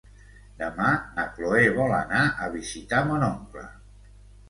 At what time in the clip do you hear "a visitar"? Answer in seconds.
2.47-3.07